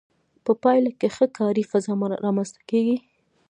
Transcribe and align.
په 0.45 0.51
پایله 0.63 0.91
کې 0.99 1.07
ښه 1.15 1.25
کاري 1.37 1.63
فضا 1.71 1.93
رامنځته 2.25 2.61
کیږي. 2.69 2.97